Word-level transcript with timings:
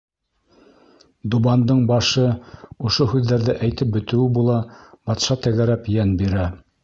Дубандың 1.33 1.83
башы 1.91 2.23
ошо 2.91 3.07
һүҙҙәрҙе 3.13 3.55
әйтеп 3.67 3.93
бөтөүе 3.97 4.33
була, 4.41 4.57
батша 5.11 5.37
тәгәрәп 5.47 5.93
йән 5.97 6.17
бирә. 6.23 6.49